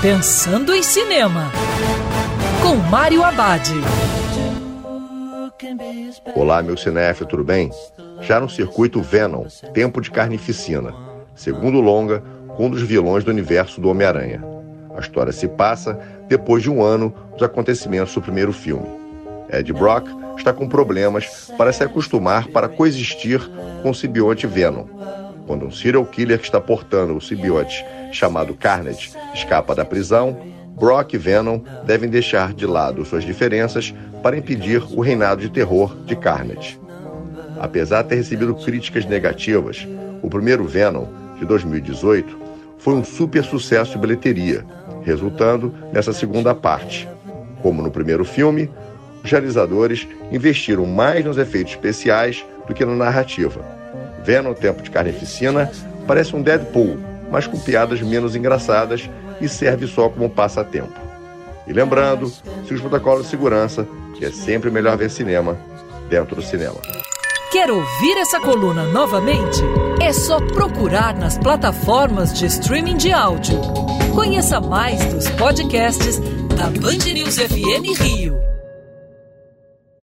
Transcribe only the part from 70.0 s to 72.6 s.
É só procurar nas plataformas de